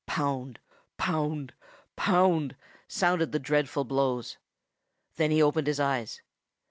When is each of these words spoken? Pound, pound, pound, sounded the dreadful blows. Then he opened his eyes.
Pound, 0.07 0.57
pound, 0.97 1.53
pound, 1.95 2.55
sounded 2.87 3.31
the 3.33 3.37
dreadful 3.37 3.83
blows. 3.83 4.37
Then 5.17 5.29
he 5.29 5.43
opened 5.43 5.67
his 5.67 5.79
eyes. 5.79 6.23